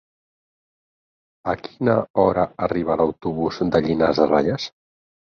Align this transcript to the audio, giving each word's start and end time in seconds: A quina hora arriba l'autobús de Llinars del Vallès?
A 1.51 1.53
quina 1.59 1.97
hora 2.23 2.45
arriba 2.67 2.95
l'autobús 3.01 3.59
de 3.75 3.83
Llinars 3.89 4.23
del 4.23 4.33
Vallès? 4.33 4.67